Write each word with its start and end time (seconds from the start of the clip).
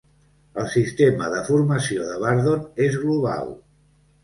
El 0.61 0.69
sistema 0.75 1.27
de 1.35 1.43
formació 1.51 2.09
de 2.09 2.17
Bardon 2.25 2.65
és 2.89 2.99
global. 3.05 3.55